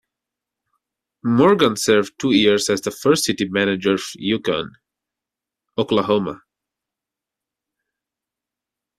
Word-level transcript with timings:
Morgan 1.23 1.75
served 1.77 2.13
two 2.17 2.31
years 2.31 2.71
as 2.71 2.81
the 2.81 2.89
first 2.89 3.25
city 3.25 3.47
manager 3.47 3.93
of 3.93 4.01
Yukon, 4.15 4.73
Oklahoma. 5.77 6.41